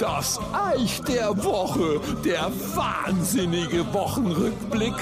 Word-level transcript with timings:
Das 0.00 0.40
Eich 0.52 1.00
der 1.02 1.44
Woche, 1.44 2.00
der 2.24 2.50
wahnsinnige 2.74 3.86
Wochenrückblick. 3.92 4.94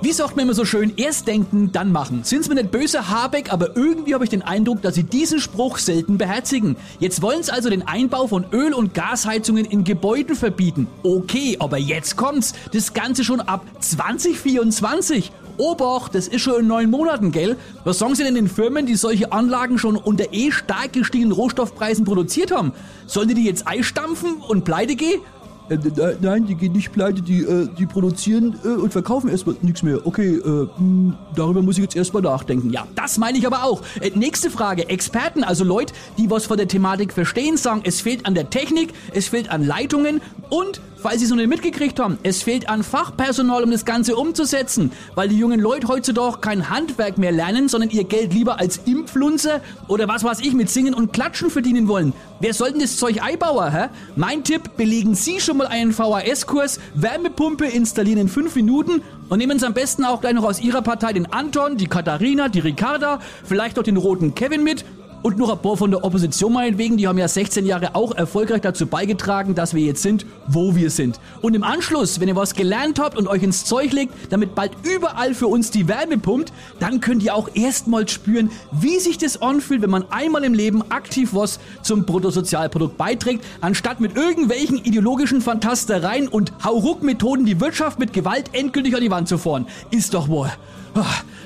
Wie 0.00 0.10
sagt 0.10 0.34
man 0.34 0.46
immer 0.46 0.54
so 0.54 0.64
schön, 0.64 0.92
erst 0.96 1.28
denken, 1.28 1.70
dann 1.70 1.92
machen. 1.92 2.24
Sind's 2.24 2.48
mir 2.48 2.56
nicht 2.56 2.72
böse, 2.72 3.10
Habeck, 3.10 3.52
aber 3.52 3.76
irgendwie 3.76 4.14
habe 4.14 4.24
ich 4.24 4.30
den 4.30 4.42
Eindruck, 4.42 4.82
dass 4.82 4.96
sie 4.96 5.04
diesen 5.04 5.38
Spruch 5.38 5.78
selten 5.78 6.18
beherzigen. 6.18 6.74
Jetzt 6.98 7.22
wollen 7.22 7.44
sie 7.44 7.52
also 7.52 7.70
den 7.70 7.86
Einbau 7.86 8.26
von 8.26 8.44
Öl- 8.50 8.74
und 8.74 8.94
Gasheizungen 8.94 9.64
in 9.64 9.84
Gebäuden 9.84 10.34
verbieten. 10.34 10.88
Okay, 11.04 11.58
aber 11.60 11.78
jetzt 11.78 12.16
kommt's. 12.16 12.54
Das 12.72 12.92
Ganze 12.92 13.22
schon 13.22 13.40
ab 13.40 13.64
2024. 13.78 15.30
Obacht, 15.58 16.14
das 16.14 16.28
ist 16.28 16.40
schon 16.40 16.60
in 16.60 16.66
neun 16.66 16.90
Monaten, 16.90 17.32
gell? 17.32 17.56
Was 17.84 17.98
sagen 17.98 18.14
Sie 18.14 18.24
denn 18.24 18.34
den 18.34 18.48
Firmen, 18.48 18.86
die 18.86 18.96
solche 18.96 19.32
Anlagen 19.32 19.78
schon 19.78 19.96
unter 19.96 20.32
eh 20.32 20.50
stark 20.50 20.92
gestiegenen 20.92 21.32
Rohstoffpreisen 21.32 22.04
produziert 22.04 22.50
haben? 22.50 22.72
Sollen 23.06 23.28
die 23.28 23.34
die 23.34 23.44
jetzt 23.44 23.66
einstampfen 23.66 24.36
und 24.36 24.64
pleite 24.64 24.96
gehen? 24.96 25.20
Äh, 25.68 25.74
äh, 25.74 26.16
nein, 26.20 26.46
die 26.46 26.54
gehen 26.54 26.72
nicht 26.72 26.92
pleite, 26.92 27.22
die, 27.22 27.42
äh, 27.42 27.68
die 27.78 27.86
produzieren 27.86 28.56
äh, 28.64 28.68
und 28.68 28.92
verkaufen 28.92 29.28
erstmal 29.28 29.56
nichts 29.62 29.82
mehr. 29.82 30.06
Okay, 30.06 30.36
äh, 30.36 30.68
mh, 30.78 31.16
darüber 31.34 31.62
muss 31.62 31.76
ich 31.76 31.82
jetzt 31.82 31.96
erstmal 31.96 32.22
nachdenken. 32.22 32.70
Ja, 32.70 32.86
das 32.94 33.18
meine 33.18 33.38
ich 33.38 33.46
aber 33.46 33.64
auch. 33.64 33.82
Äh, 34.00 34.10
nächste 34.14 34.50
Frage. 34.50 34.88
Experten, 34.88 35.44
also 35.44 35.64
Leute, 35.64 35.94
die 36.18 36.30
was 36.30 36.46
von 36.46 36.56
der 36.56 36.68
Thematik 36.68 37.12
verstehen, 37.12 37.56
sagen, 37.56 37.82
es 37.84 38.00
fehlt 38.00 38.26
an 38.26 38.34
der 38.34 38.50
Technik, 38.50 38.92
es 39.12 39.28
fehlt 39.28 39.50
an 39.50 39.64
Leitungen 39.64 40.20
und 40.50 40.80
weil 41.02 41.18
sie 41.18 41.24
es 41.24 41.30
noch 41.30 41.36
nicht 41.36 41.48
mitgekriegt 41.48 41.98
haben. 41.98 42.18
Es 42.22 42.42
fehlt 42.42 42.68
an 42.68 42.82
Fachpersonal, 42.82 43.64
um 43.64 43.70
das 43.70 43.84
Ganze 43.84 44.16
umzusetzen, 44.16 44.92
weil 45.14 45.28
die 45.28 45.36
jungen 45.36 45.60
Leute 45.60 45.88
heutzutage 45.88 46.38
kein 46.38 46.70
Handwerk 46.70 47.18
mehr 47.18 47.32
lernen, 47.32 47.68
sondern 47.68 47.90
ihr 47.90 48.04
Geld 48.04 48.32
lieber 48.32 48.60
als 48.60 48.80
Impflunze 49.12 49.60
oder 49.88 50.08
was 50.08 50.24
weiß 50.24 50.40
ich 50.40 50.54
mit 50.54 50.70
Singen 50.70 50.94
und 50.94 51.12
Klatschen 51.12 51.50
verdienen 51.50 51.86
wollen. 51.86 52.14
Wer 52.40 52.54
soll 52.54 52.70
denn 52.70 52.80
das 52.80 52.96
Zeug 52.96 53.22
Eibauer, 53.22 53.70
hä? 53.70 53.88
Mein 54.16 54.42
Tipp, 54.42 54.76
belegen 54.76 55.14
Sie 55.14 55.38
schon 55.38 55.58
mal 55.58 55.66
einen 55.66 55.92
VHS-Kurs, 55.92 56.80
Wärmepumpe 56.94 57.66
installieren 57.66 58.20
in 58.20 58.28
fünf 58.28 58.56
Minuten 58.56 59.02
und 59.28 59.38
nehmen 59.38 59.58
Sie 59.58 59.66
am 59.66 59.74
besten 59.74 60.04
auch 60.04 60.22
gleich 60.22 60.32
noch 60.32 60.44
aus 60.44 60.60
Ihrer 60.60 60.80
Partei 60.80 61.12
den 61.12 61.30
Anton, 61.30 61.76
die 61.76 61.88
Katharina, 61.88 62.48
die 62.48 62.60
Ricarda, 62.60 63.20
vielleicht 63.44 63.78
auch 63.78 63.82
den 63.82 63.98
roten 63.98 64.34
Kevin 64.34 64.64
mit 64.64 64.84
und 65.22 65.38
noch 65.38 65.50
ein 65.50 65.58
paar 65.58 65.76
von 65.76 65.90
der 65.90 66.04
Opposition 66.04 66.52
meinetwegen, 66.52 66.96
die 66.96 67.06
haben 67.06 67.18
ja 67.18 67.28
16 67.28 67.64
Jahre 67.64 67.94
auch 67.94 68.14
erfolgreich 68.14 68.60
dazu 68.60 68.86
beigetragen, 68.86 69.54
dass 69.54 69.74
wir 69.74 69.82
jetzt 69.82 70.02
sind, 70.02 70.26
wo 70.48 70.74
wir 70.74 70.90
sind. 70.90 71.20
Und 71.40 71.54
im 71.54 71.62
Anschluss, 71.62 72.20
wenn 72.20 72.28
ihr 72.28 72.36
was 72.36 72.54
gelernt 72.54 72.98
habt 72.98 73.16
und 73.16 73.28
euch 73.28 73.42
ins 73.42 73.64
Zeug 73.64 73.92
legt, 73.92 74.12
damit 74.30 74.54
bald 74.54 74.72
überall 74.82 75.34
für 75.34 75.46
uns 75.46 75.70
die 75.70 75.88
Wärme 75.88 76.18
pumpt, 76.18 76.52
dann 76.80 77.00
könnt 77.00 77.22
ihr 77.22 77.34
auch 77.34 77.48
erstmals 77.54 78.10
spüren, 78.12 78.50
wie 78.72 78.98
sich 78.98 79.18
das 79.18 79.40
anfühlt, 79.40 79.82
wenn 79.82 79.90
man 79.90 80.10
einmal 80.10 80.44
im 80.44 80.54
Leben 80.54 80.82
aktiv 80.90 81.30
was 81.32 81.60
zum 81.82 82.04
Bruttosozialprodukt 82.04 82.96
beiträgt, 82.96 83.44
anstatt 83.60 84.00
mit 84.00 84.16
irgendwelchen 84.16 84.78
ideologischen 84.78 85.40
Fantastereien 85.40 86.28
und 86.28 86.52
Hauruck-Methoden 86.64 87.46
die 87.46 87.60
Wirtschaft 87.60 87.98
mit 87.98 88.12
Gewalt 88.12 88.50
endgültig 88.52 88.94
an 88.94 89.00
die 89.00 89.10
Wand 89.10 89.28
zu 89.28 89.38
fahren. 89.38 89.66
Ist 89.90 90.14
doch 90.14 90.28
wohl. 90.28 90.50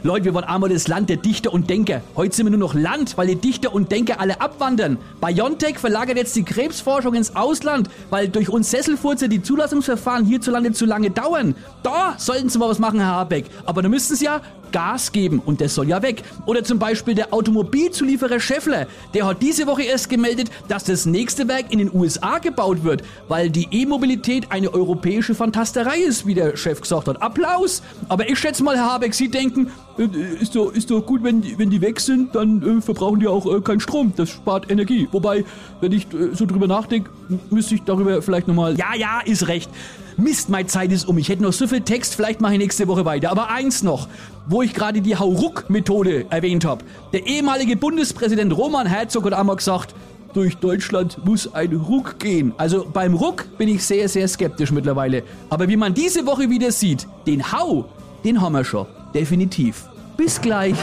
Leute, 0.03 0.27
wir 0.27 0.35
waren 0.35 0.45
einmal 0.45 0.71
das 0.71 0.89
Land 0.89 1.09
der 1.09 1.17
Dichter 1.17 1.53
und 1.53 1.71
Denker. 1.71 2.03
Heute 2.17 2.37
sind 2.37 2.47
wir 2.47 2.51
nur 2.51 2.61
noch 2.61 2.75
Land, 2.75 3.17
weil 3.17 3.29
die 3.29 3.37
Dichter 3.37 3.75
und 3.75 3.91
Denker 3.91 4.21
alle 4.21 4.41
abwandern. 4.41 4.99
BioNTech 5.21 5.79
verlagert 5.79 6.17
jetzt 6.17 6.37
die 6.37 6.45
Krebsforschung 6.45 7.15
ins 7.15 7.35
Ausland, 7.35 7.89
weil 8.11 8.29
durch 8.29 8.49
uns 8.49 8.71
Sesselfurze 8.71 9.29
die 9.29 9.43
Zulassungsverfahren 9.43 10.27
hierzulande 10.27 10.73
zu 10.73 10.85
lange 10.85 11.11
dauern. 11.11 11.55
Da 11.83 12.15
sollten 12.19 12.49
sie 12.49 12.59
mal 12.59 12.69
was 12.69 12.79
machen, 12.79 13.01
Herr 13.01 13.13
Habeck. 13.13 13.47
Aber 13.65 13.83
da 13.83 13.89
müssten 13.89 14.17
sie 14.17 14.27
ja 14.27 14.41
Gas 14.77 15.11
geben 15.11 15.41
und 15.43 15.63
das 15.63 15.75
soll 15.75 15.89
ja 15.89 16.03
weg. 16.03 16.23
Oder 16.45 16.63
zum 16.63 16.79
Beispiel 16.79 17.15
der 17.15 17.33
Automobilzulieferer 17.33 18.41
Scheffler. 18.41 18.87
Der 19.15 19.25
hat 19.27 19.41
diese 19.41 19.67
Woche 19.67 19.85
erst 19.85 20.11
gemeldet, 20.11 20.51
dass 20.69 20.85
das 20.85 21.07
nächste 21.07 21.49
Werk 21.49 21.73
in 21.73 21.79
den 21.79 21.91
USA 21.95 22.37
gebaut 22.41 22.85
wird, 22.85 23.03
weil 23.27 23.49
die 23.49 23.69
E-Mobilität 23.71 24.53
eine 24.53 24.75
europäische 24.75 25.35
Fantasterei 25.35 26.01
ist, 26.01 26.27
wie 26.27 26.35
der 26.35 26.59
Chef 26.59 26.83
gesagt 26.83 27.09
hat. 27.09 27.23
Applaus! 27.23 27.83
Aber 28.11 28.29
ich 28.29 28.39
schätze 28.39 28.63
mal, 28.63 28.77
Herr 28.77 28.93
Habeck, 28.93 29.15
Sie 29.15 29.31
denken, 29.31 29.71
Äh, 29.99 30.09
ist, 30.43 30.55
doch, 30.55 30.71
ist 30.75 30.91
doch 30.91 31.01
gut, 31.01 31.23
wenn 31.25 31.41
die, 31.41 31.59
wenn 31.59 31.71
die 31.71 31.81
weg 31.81 32.01
sind, 32.01 32.35
dann 32.35 32.63
äh, 32.63 32.83
verbrauchen 32.83 33.19
die 33.19 33.29
auch 33.29 33.47
äh, 33.47 33.63
keinen 33.63 33.81
Strom. 33.81 34.13
Das 34.15 34.29
spart 34.29 34.71
Energie. 34.71 35.09
Wobei, 35.11 35.43
wenn 35.81 35.93
ich 35.93 36.05
äh, 36.13 36.35
so 36.35 36.45
drüber 36.45 36.67
nachdenke, 36.67 37.09
müsste 37.49 37.77
ich 37.77 37.83
darüber 37.85 38.21
vielleicht 38.21 38.47
nochmal... 38.47 38.77
Ja, 38.77 38.95
ja, 38.95 39.21
ist 39.25 39.49
recht. 39.49 39.71
Mist, 40.19 40.49
meine 40.49 40.67
Zeit 40.67 40.93
ist 40.93 41.07
um. 41.09 41.17
Ich 41.19 41.29
hätte 41.29 41.43
noch 41.43 41.53
so 41.53 41.67
viel 41.67 41.83
Text, 41.83 42.15
vielleicht 42.15 42.41
mache 42.41 42.55
ich 42.55 42.59
nächste 42.59 42.89
Woche 42.89 43.05
weiter. 43.05 43.31
Aber 43.31 43.51
eins 43.51 43.83
noch, 43.83 44.09
wo 44.47 44.63
ich 44.63 44.73
gerade 44.75 45.01
die 45.01 45.17
Hauruck-Methode 45.17 46.27
erwähnt 46.31 46.65
habe. 46.65 46.85
Der 47.13 47.27
ehemalige 47.27 47.77
Bundespräsident 47.77 48.57
Roman 48.57 48.87
Herzog 48.87 49.25
hat 49.27 49.33
einmal 49.35 49.57
gesagt, 49.57 49.95
Durch 50.35 50.57
Deutschland 50.59 51.25
muss 51.25 51.55
ein 51.55 51.73
Ruck 51.73 52.19
gehen. 52.19 52.53
also 52.59 52.87
beim 52.93 53.15
Ruck 53.15 53.47
bin 53.57 53.69
ich 53.69 53.83
sehr, 53.83 54.07
sehr 54.09 54.29
skeptisch 54.29 54.71
mittlerweile. 54.71 55.23
Aber 55.49 55.67
wie 55.67 55.77
man 55.77 55.95
diese 55.95 56.27
Woche 56.27 56.51
wieder 56.51 56.71
sieht, 56.73 57.07
den 57.27 57.53
Hau, 57.53 57.87
den 58.23 58.41
haben 58.41 58.53
wir 58.53 58.65
schon. 58.65 58.87
Definitiv. 59.15 59.85
Bis 60.19 60.39
gleich, 60.41 60.75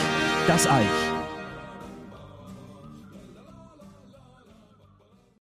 das 0.48 0.66
Eich. 0.66 1.13